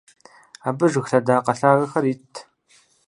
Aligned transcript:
Абы 0.67 0.85
жыг 0.91 1.05
лъэдакъэ 1.09 1.53
лъагэхэр 1.57 2.05
итт. 2.11 2.33